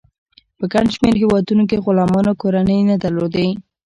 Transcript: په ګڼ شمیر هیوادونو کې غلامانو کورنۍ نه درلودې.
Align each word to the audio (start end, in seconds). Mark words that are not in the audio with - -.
په 0.57 0.65
ګڼ 0.73 0.85
شمیر 0.95 1.15
هیوادونو 1.21 1.63
کې 1.69 1.83
غلامانو 1.85 2.33
کورنۍ 2.41 2.79
نه 2.89 2.95
درلودې. 3.03 3.47